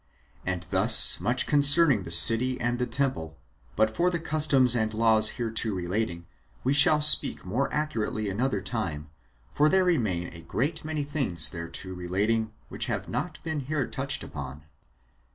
[0.47, 3.37] And thus much concerning the city and the temple;
[3.75, 6.25] but for the customs and laws hereto relating,
[6.63, 9.11] we shall speak more accurately another time;
[9.53, 14.23] for there remain a great many things thereto relating which have not been here touched
[14.23, 14.63] upon.